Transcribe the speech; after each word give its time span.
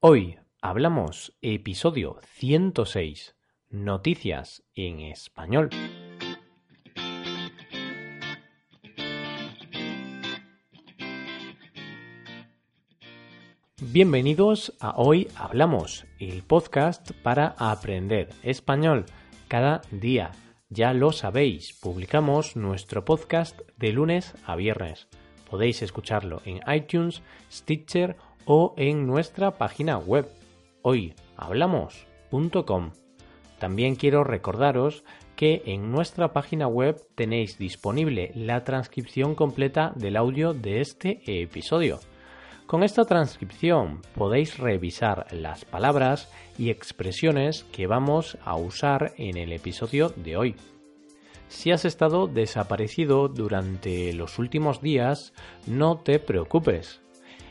Hoy 0.00 0.38
hablamos 0.62 1.36
episodio 1.42 2.20
106, 2.22 3.34
Noticias 3.70 4.62
en 4.76 5.00
español. 5.00 5.70
Bienvenidos 13.80 14.72
a 14.78 14.94
Hoy 14.96 15.26
Hablamos, 15.34 16.06
el 16.20 16.44
podcast 16.44 17.10
para 17.24 17.56
aprender 17.58 18.28
español 18.44 19.04
cada 19.48 19.80
día. 19.90 20.30
Ya 20.68 20.94
lo 20.94 21.10
sabéis, 21.10 21.72
publicamos 21.72 22.54
nuestro 22.54 23.04
podcast 23.04 23.62
de 23.76 23.92
lunes 23.92 24.34
a 24.46 24.54
viernes. 24.54 25.08
Podéis 25.50 25.82
escucharlo 25.82 26.40
en 26.44 26.60
iTunes, 26.72 27.20
Stitcher 27.50 28.16
o 28.50 28.72
en 28.78 29.06
nuestra 29.06 29.58
página 29.58 29.98
web 29.98 30.26
hoyhablamos.com. 30.82 32.92
También 33.58 33.94
quiero 33.94 34.24
recordaros 34.24 35.04
que 35.36 35.60
en 35.66 35.92
nuestra 35.92 36.32
página 36.32 36.66
web 36.66 36.96
tenéis 37.14 37.58
disponible 37.58 38.32
la 38.34 38.64
transcripción 38.64 39.34
completa 39.34 39.92
del 39.96 40.16
audio 40.16 40.54
de 40.54 40.80
este 40.80 41.20
episodio. 41.26 42.00
Con 42.66 42.82
esta 42.82 43.04
transcripción 43.04 44.00
podéis 44.14 44.56
revisar 44.58 45.26
las 45.30 45.66
palabras 45.66 46.32
y 46.56 46.70
expresiones 46.70 47.64
que 47.64 47.86
vamos 47.86 48.38
a 48.44 48.56
usar 48.56 49.12
en 49.18 49.36
el 49.36 49.52
episodio 49.52 50.08
de 50.16 50.38
hoy. 50.38 50.56
Si 51.48 51.70
has 51.70 51.84
estado 51.84 52.28
desaparecido 52.28 53.28
durante 53.28 54.14
los 54.14 54.38
últimos 54.38 54.80
días, 54.80 55.34
no 55.66 55.98
te 55.98 56.18
preocupes. 56.18 57.02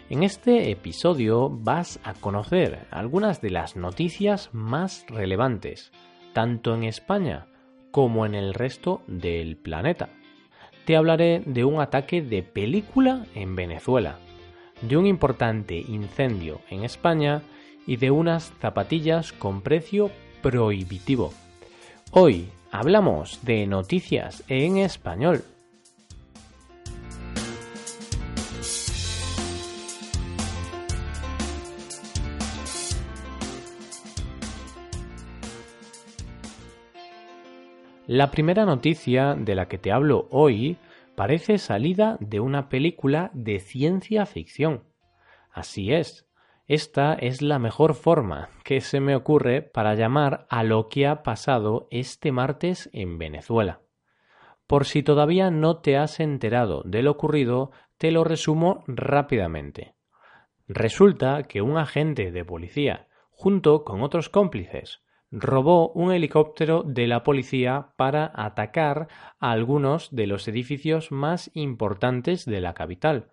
En 0.09 0.23
este 0.23 0.71
episodio 0.71 1.49
vas 1.49 1.99
a 2.03 2.13
conocer 2.13 2.87
algunas 2.91 3.41
de 3.41 3.49
las 3.49 3.75
noticias 3.75 4.49
más 4.53 5.05
relevantes, 5.07 5.91
tanto 6.33 6.73
en 6.73 6.83
España 6.83 7.47
como 7.91 8.25
en 8.25 8.35
el 8.35 8.53
resto 8.53 9.01
del 9.07 9.57
planeta. 9.57 10.09
Te 10.85 10.95
hablaré 10.95 11.41
de 11.45 11.65
un 11.65 11.81
ataque 11.81 12.21
de 12.21 12.43
película 12.43 13.25
en 13.35 13.55
Venezuela 13.55 14.19
de 14.81 14.97
un 14.97 15.05
importante 15.05 15.75
incendio 15.75 16.61
en 16.69 16.83
España 16.83 17.41
y 17.85 17.97
de 17.97 18.11
unas 18.11 18.51
zapatillas 18.59 19.33
con 19.33 19.61
precio 19.61 20.11
prohibitivo. 20.41 21.33
Hoy 22.11 22.49
hablamos 22.71 23.43
de 23.43 23.65
noticias 23.65 24.43
en 24.47 24.77
español. 24.77 25.43
La 38.07 38.31
primera 38.31 38.65
noticia 38.65 39.35
de 39.35 39.53
la 39.53 39.67
que 39.67 39.77
te 39.77 39.91
hablo 39.91 40.29
hoy 40.31 40.77
parece 41.15 41.57
salida 41.57 42.15
de 42.21 42.39
una 42.39 42.69
película 42.69 43.31
de 43.33 43.59
ciencia 43.59 44.25
ficción. 44.25 44.85
Así 45.51 45.91
es, 45.91 46.25
esta 46.67 47.15
es 47.15 47.41
la 47.41 47.59
mejor 47.59 47.95
forma 47.95 48.47
que 48.63 48.79
se 48.79 49.01
me 49.01 49.13
ocurre 49.13 49.61
para 49.61 49.93
llamar 49.93 50.47
a 50.49 50.63
lo 50.63 50.87
que 50.87 51.05
ha 51.05 51.21
pasado 51.21 51.89
este 51.91 52.31
martes 52.31 52.89
en 52.93 53.17
Venezuela. 53.17 53.81
Por 54.67 54.85
si 54.85 55.03
todavía 55.03 55.51
no 55.51 55.81
te 55.81 55.97
has 55.97 56.21
enterado 56.21 56.83
de 56.85 57.03
lo 57.03 57.11
ocurrido, 57.11 57.71
te 57.97 58.11
lo 58.11 58.23
resumo 58.23 58.85
rápidamente. 58.87 59.95
Resulta 60.69 61.43
que 61.43 61.61
un 61.61 61.77
agente 61.77 62.31
de 62.31 62.45
policía, 62.45 63.09
junto 63.31 63.83
con 63.83 64.01
otros 64.01 64.29
cómplices, 64.29 65.01
robó 65.31 65.89
un 65.89 66.11
helicóptero 66.13 66.83
de 66.83 67.07
la 67.07 67.23
policía 67.23 67.89
para 67.97 68.31
atacar 68.33 69.07
a 69.39 69.51
algunos 69.51 70.09
de 70.15 70.27
los 70.27 70.47
edificios 70.47 71.11
más 71.11 71.51
importantes 71.53 72.45
de 72.45 72.61
la 72.61 72.73
capital, 72.73 73.31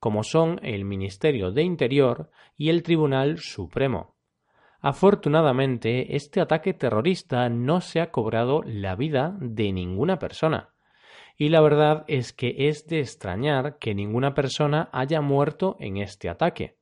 como 0.00 0.22
son 0.22 0.60
el 0.62 0.84
Ministerio 0.84 1.50
de 1.50 1.62
Interior 1.62 2.30
y 2.56 2.70
el 2.70 2.82
Tribunal 2.82 3.38
Supremo. 3.38 4.14
Afortunadamente, 4.80 6.14
este 6.14 6.40
ataque 6.40 6.74
terrorista 6.74 7.48
no 7.48 7.80
se 7.80 8.00
ha 8.00 8.10
cobrado 8.10 8.62
la 8.66 8.96
vida 8.96 9.34
de 9.40 9.72
ninguna 9.72 10.18
persona. 10.18 10.74
Y 11.38 11.48
la 11.48 11.62
verdad 11.62 12.04
es 12.06 12.32
que 12.32 12.68
es 12.68 12.86
de 12.86 13.00
extrañar 13.00 13.78
que 13.78 13.94
ninguna 13.94 14.34
persona 14.34 14.90
haya 14.92 15.20
muerto 15.20 15.76
en 15.80 15.96
este 15.96 16.28
ataque. 16.28 16.76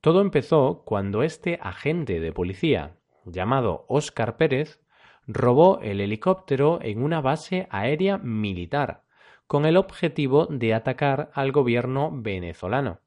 Todo 0.00 0.20
empezó 0.20 0.82
cuando 0.84 1.22
este 1.22 1.58
agente 1.62 2.20
de 2.20 2.30
policía, 2.30 2.98
llamado 3.26 3.84
Óscar 3.88 4.36
Pérez, 4.36 4.80
robó 5.26 5.80
el 5.80 6.00
helicóptero 6.00 6.78
en 6.82 7.02
una 7.02 7.20
base 7.20 7.66
aérea 7.70 8.18
militar, 8.18 9.02
con 9.46 9.66
el 9.66 9.76
objetivo 9.76 10.46
de 10.46 10.74
atacar 10.74 11.30
al 11.34 11.52
gobierno 11.52 12.10
venezolano. 12.12 13.00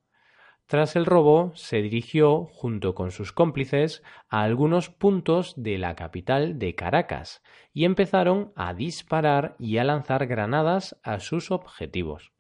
Tras 0.68 0.98
el 0.98 1.06
robo, 1.06 1.54
se 1.56 1.82
dirigió, 1.82 2.46
junto 2.52 2.94
con 2.94 3.12
sus 3.12 3.32
cómplices, 3.32 4.04
a 4.28 4.42
algunos 4.42 4.90
puntos 4.90 5.54
de 5.56 5.78
la 5.78 5.96
capital 5.96 6.60
de 6.60 6.76
Caracas 6.76 7.42
y 7.72 7.86
empezaron 7.86 8.52
a 8.58 8.74
disparar 8.74 9.56
y 9.60 9.78
a 9.78 9.86
lanzar 9.86 10.28
granadas 10.28 11.00
a 11.04 11.22
sus 11.22 11.52
objetivos. 11.52 12.34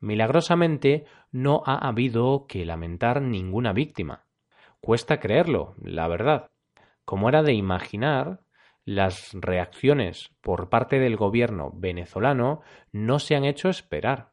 Milagrosamente, 0.00 1.06
no 1.30 1.62
ha 1.64 1.88
habido 1.88 2.46
que 2.46 2.66
lamentar 2.66 3.22
ninguna 3.22 3.72
víctima. 3.72 4.26
Cuesta 4.82 5.18
creerlo, 5.18 5.74
la 5.80 6.08
verdad. 6.08 6.51
Como 7.04 7.28
era 7.28 7.42
de 7.42 7.54
imaginar, 7.54 8.40
las 8.84 9.32
reacciones 9.34 10.30
por 10.40 10.68
parte 10.68 10.98
del 10.98 11.16
gobierno 11.16 11.70
venezolano 11.74 12.62
no 12.90 13.18
se 13.18 13.36
han 13.36 13.44
hecho 13.44 13.68
esperar. 13.68 14.32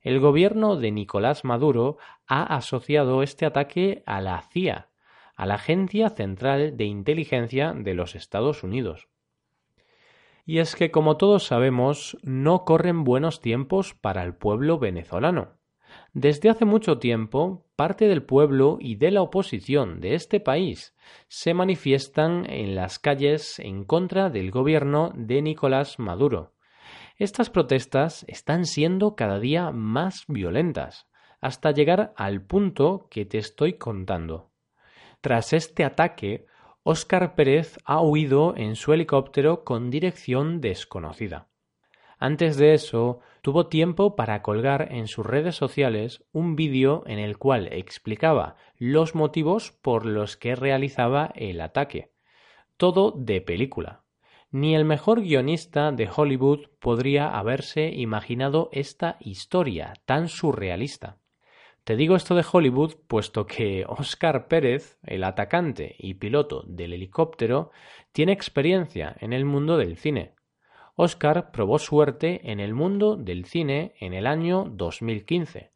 El 0.00 0.20
gobierno 0.20 0.76
de 0.76 0.92
Nicolás 0.92 1.44
Maduro 1.44 1.98
ha 2.26 2.42
asociado 2.42 3.22
este 3.22 3.46
ataque 3.46 4.02
a 4.06 4.20
la 4.20 4.40
CIA, 4.52 4.90
a 5.34 5.46
la 5.46 5.54
Agencia 5.54 6.10
Central 6.10 6.76
de 6.76 6.84
Inteligencia 6.84 7.72
de 7.72 7.94
los 7.94 8.14
Estados 8.14 8.62
Unidos. 8.62 9.08
Y 10.44 10.58
es 10.58 10.76
que, 10.76 10.92
como 10.92 11.16
todos 11.16 11.44
sabemos, 11.44 12.16
no 12.22 12.64
corren 12.64 13.02
buenos 13.02 13.40
tiempos 13.40 13.94
para 13.94 14.22
el 14.22 14.34
pueblo 14.34 14.78
venezolano. 14.78 15.55
Desde 16.12 16.48
hace 16.48 16.64
mucho 16.64 16.98
tiempo, 16.98 17.66
parte 17.76 18.08
del 18.08 18.22
pueblo 18.22 18.78
y 18.80 18.96
de 18.96 19.10
la 19.10 19.22
oposición 19.22 20.00
de 20.00 20.14
este 20.14 20.40
país 20.40 20.94
se 21.28 21.54
manifiestan 21.54 22.48
en 22.48 22.74
las 22.74 22.98
calles 22.98 23.58
en 23.58 23.84
contra 23.84 24.30
del 24.30 24.50
gobierno 24.50 25.12
de 25.14 25.42
Nicolás 25.42 25.98
Maduro. 25.98 26.54
Estas 27.18 27.50
protestas 27.50 28.24
están 28.28 28.66
siendo 28.66 29.14
cada 29.14 29.38
día 29.38 29.70
más 29.70 30.24
violentas, 30.28 31.06
hasta 31.40 31.70
llegar 31.70 32.12
al 32.16 32.42
punto 32.42 33.08
que 33.10 33.24
te 33.24 33.38
estoy 33.38 33.74
contando. 33.74 34.50
Tras 35.20 35.52
este 35.52 35.84
ataque, 35.84 36.46
Óscar 36.82 37.34
Pérez 37.34 37.78
ha 37.84 38.00
huido 38.00 38.54
en 38.56 38.76
su 38.76 38.92
helicóptero 38.92 39.64
con 39.64 39.90
dirección 39.90 40.60
desconocida. 40.60 41.48
Antes 42.18 42.56
de 42.56 42.74
eso, 42.74 43.20
tuvo 43.46 43.68
tiempo 43.68 44.16
para 44.16 44.42
colgar 44.42 44.88
en 44.90 45.06
sus 45.06 45.24
redes 45.24 45.54
sociales 45.54 46.24
un 46.32 46.56
vídeo 46.56 47.04
en 47.06 47.20
el 47.20 47.38
cual 47.38 47.68
explicaba 47.70 48.56
los 48.76 49.14
motivos 49.14 49.70
por 49.70 50.04
los 50.04 50.36
que 50.36 50.56
realizaba 50.56 51.30
el 51.36 51.60
ataque. 51.60 52.10
Todo 52.76 53.12
de 53.12 53.40
película. 53.40 54.02
Ni 54.50 54.74
el 54.74 54.84
mejor 54.84 55.20
guionista 55.20 55.92
de 55.92 56.10
Hollywood 56.12 56.70
podría 56.80 57.28
haberse 57.28 57.86
imaginado 57.90 58.68
esta 58.72 59.16
historia 59.20 59.94
tan 60.06 60.26
surrealista. 60.26 61.20
Te 61.84 61.94
digo 61.94 62.16
esto 62.16 62.34
de 62.34 62.44
Hollywood 62.50 62.94
puesto 63.06 63.46
que 63.46 63.84
Oscar 63.88 64.48
Pérez, 64.48 64.98
el 65.04 65.22
atacante 65.22 65.94
y 66.00 66.14
piloto 66.14 66.64
del 66.66 66.94
helicóptero, 66.94 67.70
tiene 68.10 68.32
experiencia 68.32 69.14
en 69.20 69.32
el 69.32 69.44
mundo 69.44 69.78
del 69.78 69.96
cine 69.98 70.34
Oscar 70.98 71.50
probó 71.52 71.78
suerte 71.78 72.50
en 72.50 72.58
el 72.58 72.72
mundo 72.72 73.16
del 73.16 73.44
cine 73.44 73.94
en 74.00 74.14
el 74.14 74.26
año 74.26 74.64
2015, 74.64 75.70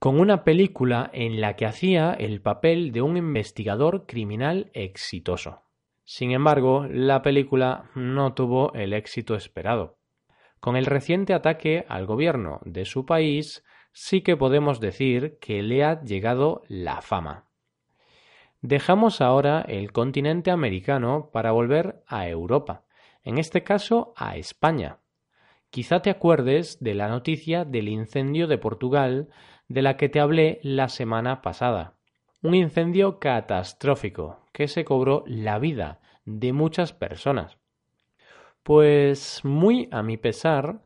con 0.00 0.18
una 0.18 0.42
película 0.42 1.10
en 1.12 1.40
la 1.40 1.54
que 1.54 1.64
hacía 1.64 2.12
el 2.12 2.42
papel 2.42 2.90
de 2.90 3.00
un 3.00 3.16
investigador 3.16 4.04
criminal 4.06 4.72
exitoso. 4.74 5.62
Sin 6.02 6.32
embargo, 6.32 6.88
la 6.90 7.22
película 7.22 7.88
no 7.94 8.34
tuvo 8.34 8.74
el 8.74 8.94
éxito 8.94 9.36
esperado. 9.36 9.96
Con 10.58 10.74
el 10.74 10.86
reciente 10.86 11.34
ataque 11.34 11.86
al 11.88 12.04
gobierno 12.04 12.58
de 12.64 12.84
su 12.84 13.06
país, 13.06 13.62
sí 13.92 14.22
que 14.22 14.36
podemos 14.36 14.80
decir 14.80 15.38
que 15.40 15.62
le 15.62 15.84
ha 15.84 16.02
llegado 16.02 16.62
la 16.66 17.00
fama. 17.00 17.46
Dejamos 18.60 19.20
ahora 19.20 19.64
el 19.68 19.92
continente 19.92 20.50
americano 20.50 21.30
para 21.32 21.52
volver 21.52 22.02
a 22.08 22.28
Europa 22.28 22.84
en 23.24 23.38
este 23.38 23.62
caso 23.62 24.12
a 24.16 24.36
España. 24.36 24.98
Quizá 25.70 26.00
te 26.00 26.10
acuerdes 26.10 26.78
de 26.80 26.94
la 26.94 27.08
noticia 27.08 27.64
del 27.64 27.88
incendio 27.88 28.46
de 28.46 28.58
Portugal 28.58 29.28
de 29.66 29.82
la 29.82 29.96
que 29.96 30.08
te 30.08 30.20
hablé 30.20 30.60
la 30.62 30.88
semana 30.88 31.42
pasada. 31.42 31.94
Un 32.42 32.54
incendio 32.54 33.18
catastrófico 33.18 34.44
que 34.52 34.68
se 34.68 34.84
cobró 34.84 35.24
la 35.26 35.58
vida 35.58 36.00
de 36.24 36.52
muchas 36.52 36.92
personas. 36.92 37.58
Pues 38.62 39.40
muy 39.44 39.88
a 39.90 40.02
mi 40.02 40.16
pesar, 40.16 40.84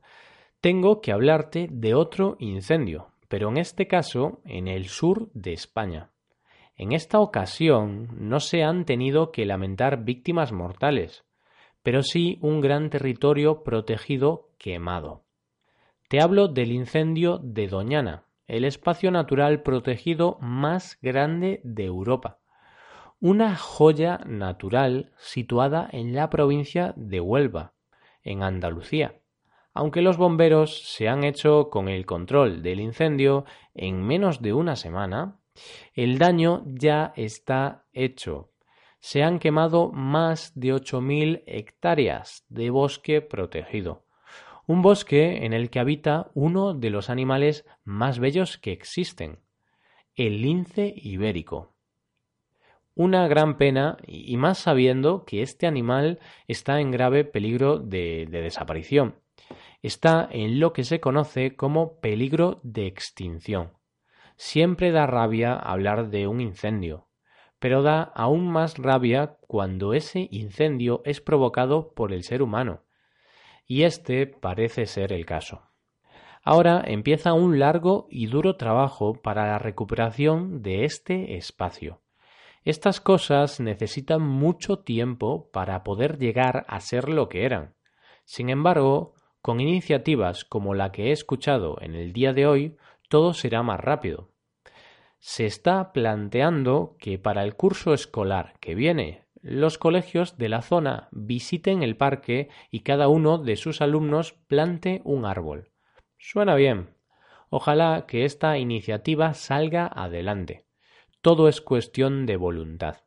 tengo 0.61 1.01
que 1.01 1.13
hablarte 1.13 1.69
de 1.71 1.95
otro 1.95 2.37
incendio, 2.39 3.13
pero 3.29 3.49
en 3.51 3.59
este 3.59 3.87
caso 3.87 4.41
en 4.45 4.69
el 4.69 4.87
sur 4.87 5.31
de 5.33 5.53
España. 5.53 6.11
En 6.77 6.93
esta 6.93 7.21
ocasión 7.21 8.09
no 8.17 8.41
se 8.41 8.63
han 8.63 8.85
tenido 8.85 9.33
que 9.33 9.45
lamentar 9.45 10.05
víctimas 10.05 10.53
mortales, 10.53 11.25
pero 11.89 12.03
sí 12.03 12.37
un 12.43 12.61
gran 12.61 12.91
territorio 12.91 13.63
protegido 13.65 14.51
quemado. 14.59 15.25
Te 16.09 16.21
hablo 16.21 16.47
del 16.47 16.71
incendio 16.71 17.41
de 17.43 17.67
Doñana, 17.67 18.25
el 18.47 18.67
espacio 18.67 19.11
natural 19.11 19.63
protegido 19.63 20.37
más 20.43 20.99
grande 21.01 21.63
de 21.65 21.87
Europa. 21.87 22.41
Una 23.21 23.57
joya 23.57 24.21
natural 24.27 25.13
situada 25.17 25.89
en 25.91 26.15
la 26.15 26.29
provincia 26.29 26.93
de 26.95 27.21
Huelva, 27.21 27.73
en 28.23 28.43
Andalucía 28.43 29.15
aunque 29.73 30.03
los 30.03 30.19
bomberos 30.19 30.93
se 30.93 31.09
han 31.09 31.25
hecho 31.25 31.71
con 31.71 31.89
el 31.89 32.05
control 32.05 32.63
del 32.63 32.81
incendio 32.81 33.47
en 33.75 34.03
menos 34.03 34.43
de 34.43 34.53
una 34.53 34.77
semana, 34.77 35.39
el 35.95 36.19
daño 36.19 36.65
ya 36.67 37.15
está 37.17 37.87
hecho. 37.95 38.51
Se 39.09 39.23
han 39.23 39.39
quemado 39.39 39.91
más 39.91 40.53
de 40.55 40.75
8.000 40.75 41.43
hectáreas 41.47 42.45
de 42.51 42.69
bosque 42.69 43.23
protegido. 43.23 44.05
Un 44.67 44.83
bosque 44.83 45.47
en 45.47 45.55
el 45.55 45.71
que 45.71 45.81
habita 45.81 46.31
uno 46.35 46.75
de 46.75 46.91
los 46.91 47.09
animales 47.09 47.65
más 47.85 48.19
bellos 48.19 48.59
que 48.59 48.71
existen, 48.71 49.39
el 50.15 50.43
lince 50.43 50.93
ibérico. 50.95 51.73
Una 52.95 53.27
gran 53.29 53.57
pena, 53.57 53.97
y 54.07 54.37
más 54.37 54.59
sabiendo 54.59 55.25
que 55.25 55.41
este 55.41 55.67
animal 55.67 56.19
está 56.47 56.79
en 56.79 56.91
grave 56.91 57.25
peligro 57.25 57.79
de, 57.79 58.27
de 58.29 58.43
desaparición 58.43 59.15
está 59.81 60.29
en 60.31 60.61
lo 60.61 60.75
que 60.75 60.85
se 60.85 61.01
conoce 61.01 61.57
como 61.57 61.99
peligro 62.01 62.61
de 62.63 62.87
extinción. 62.87 63.73
Siempre 64.37 64.91
da 64.91 65.07
rabia 65.07 65.55
hablar 65.55 66.11
de 66.11 66.27
un 66.27 66.43
incendio, 66.43 67.08
pero 67.59 67.83
da 67.83 68.03
aún 68.03 68.49
más 68.49 68.79
rabia 68.79 69.37
cuando 69.47 69.95
ese 69.95 70.29
incendio 70.31 71.03
es 71.05 71.21
provocado 71.21 71.93
por 71.95 72.13
el 72.13 72.23
ser 72.23 72.43
humano. 72.43 72.83
Y 73.67 73.83
este 73.83 74.27
parece 74.27 74.87
ser 74.87 75.13
el 75.13 75.27
caso. 75.27 75.63
Ahora 76.43 76.83
empieza 76.87 77.35
un 77.35 77.59
largo 77.59 78.07
y 78.11 78.27
duro 78.27 78.57
trabajo 78.57 79.15
para 79.15 79.47
la 79.47 79.59
recuperación 79.59 80.63
de 80.63 80.85
este 80.85 81.37
espacio. 81.37 82.01
Estas 82.65 83.01
cosas 83.01 83.61
necesitan 83.61 84.23
mucho 84.23 84.79
tiempo 84.79 85.51
para 85.53 85.83
poder 85.85 86.19
llegar 86.19 86.65
a 86.69 86.81
ser 86.81 87.09
lo 87.09 87.29
que 87.29 87.45
eran. 87.45 87.75
Sin 88.25 88.51
embargo, 88.51 89.15
con 89.43 89.61
iniciativas 89.61 90.45
como 90.45 90.75
la 90.75 90.93
que 90.93 91.09
he 91.09 91.13
escuchado 91.13 91.79
en 91.81 91.95
el 91.95 92.13
día 92.13 92.33
de 92.33 92.47
hoy, 92.47 92.77
todo 93.09 93.35
será 93.35 93.63
más 93.63 93.81
rápido. 93.81 94.31
Se 95.19 95.47
está 95.47 95.93
planteando 95.93 96.97
que 96.99 97.19
para 97.19 97.43
el 97.43 97.57
curso 97.57 97.93
escolar 97.93 98.55
que 98.61 98.75
viene, 98.75 99.27
los 99.43 99.79
colegios 99.79 100.37
de 100.37 100.49
la 100.49 100.63
zona 100.63 101.09
visiten 101.11 101.83
el 101.83 101.97
parque 101.97 102.49
y 102.71 102.81
cada 102.81 103.09
uno 103.09 103.39
de 103.39 103.57
sus 103.57 103.81
alumnos 103.81 104.33
plante 104.33 105.01
un 105.05 105.25
árbol. 105.25 105.71
Suena 106.19 106.55
bien. 106.55 106.91
Ojalá 107.51 108.05
que 108.07 108.25
esta 108.25 108.59
iniciativa 108.59 109.35
salga 109.35 109.87
adelante. 109.87 110.67
Todo 111.21 111.49
es 111.49 111.61
cuestión 111.61 112.27
de 112.27 112.37
voluntad. 112.37 112.99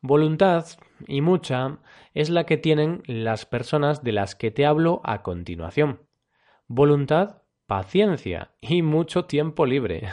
Voluntad, 0.00 0.66
y 1.06 1.20
mucha, 1.20 1.78
es 2.14 2.30
la 2.30 2.46
que 2.46 2.56
tienen 2.56 3.02
las 3.06 3.46
personas 3.46 4.04
de 4.04 4.12
las 4.12 4.34
que 4.36 4.50
te 4.50 4.64
hablo 4.64 5.00
a 5.04 5.22
continuación. 5.22 6.02
Voluntad, 6.68 7.42
paciencia 7.66 8.52
y 8.60 8.82
mucho 8.82 9.24
tiempo 9.24 9.66
libre. 9.66 10.08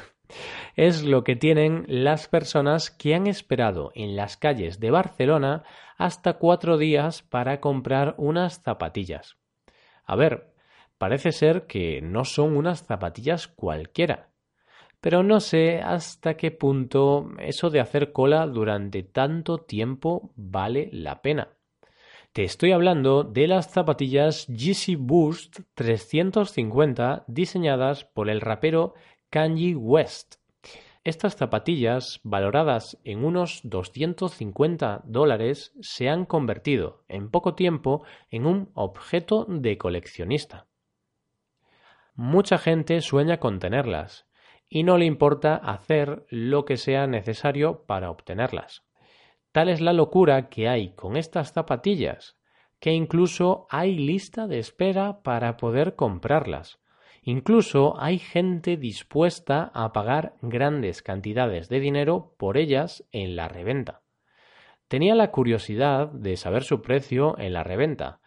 Es 0.76 1.04
lo 1.04 1.24
que 1.24 1.36
tienen 1.36 1.86
las 1.88 2.28
personas 2.28 2.92
que 2.92 3.16
han 3.16 3.28
esperado 3.28 3.92
en 3.96 4.16
las 4.16 4.38
calles 4.38 4.80
de 4.80 4.92
Barcelona 4.92 5.64
hasta 5.98 6.34
cuatro 6.34 6.78
días 6.78 7.24
para 7.24 7.60
comprar 7.60 8.16
unas 8.18 8.62
zapatillas. 8.62 9.38
A 10.06 10.16
ver, 10.16 10.54
parece 10.98 11.32
ser 11.32 11.66
que 11.68 12.02
no 12.02 12.26
son 12.26 12.56
unas 12.58 12.86
zapatillas 12.86 13.48
cualquiera, 13.48 14.30
pero 15.02 15.24
no 15.24 15.40
sé 15.40 15.82
hasta 15.82 16.36
qué 16.36 16.52
punto 16.52 17.30
eso 17.40 17.70
de 17.70 17.80
hacer 17.80 18.12
cola 18.12 18.48
durante 18.48 19.04
tanto 19.04 19.60
tiempo 19.60 20.32
vale 20.36 20.90
la 20.92 21.22
pena. 21.22 21.50
Te 22.36 22.44
estoy 22.44 22.74
hablando 22.74 23.24
de 23.24 23.48
las 23.48 23.72
zapatillas 23.72 24.46
Yeezy 24.48 24.96
Boost 24.96 25.60
350 25.74 27.24
diseñadas 27.28 28.04
por 28.04 28.30
el 28.30 28.42
rapero 28.42 28.94
Kanye 29.36 29.76
West. 29.76 30.36
Estas 31.04 31.36
zapatillas, 31.36 32.22
valoradas 32.24 32.98
en 33.04 33.26
unos 33.26 33.60
250 33.66 35.02
dólares, 35.04 35.74
se 35.82 36.08
han 36.08 36.26
convertido 36.26 37.04
en 37.10 37.30
poco 37.30 37.54
tiempo 37.54 38.06
en 38.30 38.46
un 38.46 38.72
objeto 38.76 39.46
de 39.50 39.78
coleccionista. 39.78 40.68
Mucha 42.14 42.58
gente 42.58 43.02
sueña 43.02 43.42
con 43.42 43.60
tenerlas, 43.60 44.26
y 44.70 44.84
no 44.84 44.98
le 44.98 45.04
importa 45.04 45.58
hacer 45.58 46.26
lo 46.30 46.64
que 46.64 46.78
sea 46.78 47.06
necesario 47.06 47.84
para 47.86 48.12
obtenerlas. 48.12 48.86
Tal 49.52 49.68
es 49.68 49.82
la 49.82 49.92
locura 49.92 50.48
que 50.48 50.70
hay 50.70 50.94
con 50.96 51.18
estas 51.18 51.52
zapatillas, 51.52 52.38
que 52.80 52.94
incluso 52.94 53.68
hay 53.70 53.98
lista 53.98 54.48
de 54.48 54.60
espera 54.60 55.24
para 55.24 55.58
poder 55.58 55.98
comprarlas. 55.98 56.80
Incluso 57.28 58.00
hay 58.00 58.20
gente 58.20 58.78
dispuesta 58.78 59.72
a 59.74 59.92
pagar 59.92 60.36
grandes 60.42 61.02
cantidades 61.02 61.68
de 61.68 61.80
dinero 61.80 62.36
por 62.38 62.56
ellas 62.56 63.04
en 63.12 63.36
la 63.36 63.48
reventa. 63.48 64.04
Tenía 64.88 65.16
la 65.16 65.32
curiosidad 65.32 66.08
de 66.12 66.38
saber 66.38 66.64
su 66.64 66.82
precio 66.82 67.38
en 67.40 67.54
la 67.54 67.64
reventa, 67.64 68.22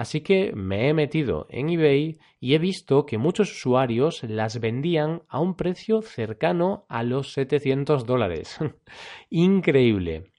Así 0.00 0.22
que 0.22 0.52
me 0.54 0.88
he 0.88 0.94
metido 0.94 1.46
en 1.50 1.68
eBay 1.68 2.18
y 2.40 2.54
he 2.54 2.58
visto 2.58 3.04
que 3.04 3.18
muchos 3.18 3.52
usuarios 3.52 4.22
las 4.22 4.58
vendían 4.58 5.24
a 5.28 5.40
un 5.40 5.56
precio 5.56 6.00
cercano 6.00 6.86
a 6.88 7.02
los 7.02 7.34
700 7.34 8.06
dólares. 8.06 8.58
Increíble. 9.28 10.29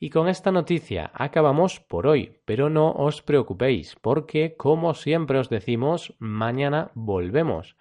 Y 0.00 0.10
con 0.10 0.28
esta 0.28 0.50
noticia 0.50 1.12
acabamos 1.14 1.78
por 1.78 2.08
hoy, 2.08 2.40
pero 2.44 2.70
no 2.70 2.90
os 2.90 3.22
preocupéis, 3.22 3.94
porque 4.00 4.56
como 4.56 4.94
siempre 4.94 5.38
os 5.38 5.48
decimos, 5.48 6.16
mañana 6.18 6.90
volvemos. 6.94 7.76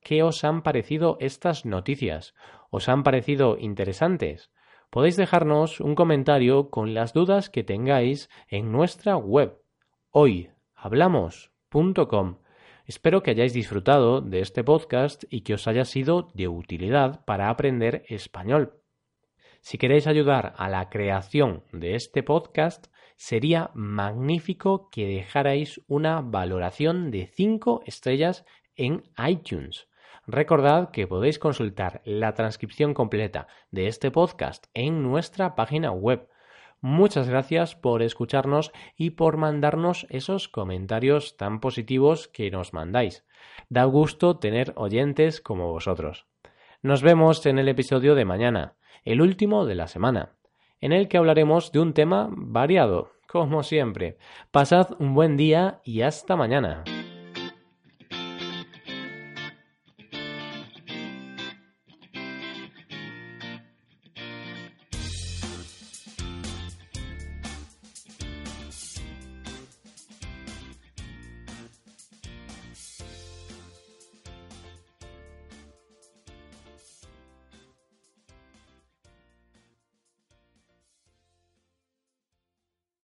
¿Qué 0.00 0.24
os 0.24 0.42
han 0.42 0.62
parecido 0.62 1.18
estas 1.20 1.64
noticias? 1.64 2.34
¿Os 2.70 2.88
han 2.88 3.04
parecido 3.04 3.56
interesantes? 3.58 4.50
Podéis 4.90 5.16
dejarnos 5.16 5.80
un 5.80 5.94
comentario 5.94 6.70
con 6.70 6.94
las 6.94 7.12
dudas 7.12 7.50
que 7.50 7.62
tengáis 7.62 8.28
en 8.48 8.72
nuestra 8.72 9.16
web 9.16 9.62
hoy 10.10 10.50
hablamos.com. 10.74 12.38
Espero 12.86 13.22
que 13.22 13.30
hayáis 13.30 13.52
disfrutado 13.52 14.20
de 14.20 14.40
este 14.40 14.64
podcast 14.64 15.22
y 15.30 15.42
que 15.42 15.54
os 15.54 15.68
haya 15.68 15.84
sido 15.84 16.30
de 16.34 16.48
utilidad 16.48 17.24
para 17.24 17.50
aprender 17.50 18.04
español. 18.08 18.72
Si 19.60 19.78
queréis 19.78 20.06
ayudar 20.06 20.54
a 20.56 20.68
la 20.68 20.88
creación 20.88 21.64
de 21.72 21.94
este 21.94 22.22
podcast, 22.22 22.86
sería 23.16 23.70
magnífico 23.74 24.88
que 24.90 25.06
dejarais 25.06 25.80
una 25.86 26.20
valoración 26.20 27.10
de 27.10 27.26
5 27.26 27.82
estrellas 27.86 28.44
en 28.76 29.04
iTunes. 29.26 29.88
Recordad 30.26 30.90
que 30.90 31.06
podéis 31.06 31.38
consultar 31.38 32.02
la 32.04 32.34
transcripción 32.34 32.94
completa 32.94 33.46
de 33.70 33.88
este 33.88 34.10
podcast 34.10 34.66
en 34.74 35.02
nuestra 35.02 35.54
página 35.54 35.90
web 35.90 36.28
Muchas 36.80 37.28
gracias 37.28 37.74
por 37.74 38.02
escucharnos 38.02 38.70
y 38.96 39.10
por 39.10 39.36
mandarnos 39.36 40.06
esos 40.10 40.46
comentarios 40.48 41.36
tan 41.36 41.58
positivos 41.58 42.28
que 42.28 42.52
nos 42.52 42.72
mandáis. 42.72 43.24
Da 43.68 43.82
gusto 43.84 44.38
tener 44.38 44.74
oyentes 44.76 45.40
como 45.40 45.72
vosotros. 45.72 46.26
Nos 46.80 47.02
vemos 47.02 47.44
en 47.46 47.58
el 47.58 47.66
episodio 47.66 48.14
de 48.14 48.24
mañana, 48.24 48.76
el 49.04 49.20
último 49.20 49.66
de 49.66 49.74
la 49.74 49.88
semana, 49.88 50.36
en 50.80 50.92
el 50.92 51.08
que 51.08 51.18
hablaremos 51.18 51.72
de 51.72 51.80
un 51.80 51.94
tema 51.94 52.28
variado, 52.30 53.12
como 53.28 53.62
siempre. 53.62 54.18
Pasad 54.50 54.96
un 54.98 55.14
buen 55.14 55.36
día 55.36 55.80
y 55.84 56.02
hasta 56.02 56.36
mañana. 56.36 56.84